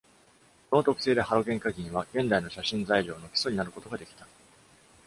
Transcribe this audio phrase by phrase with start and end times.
[0.71, 4.25] この特性で、ハロゲン化銀は現代の写真材料の基礎になることができた。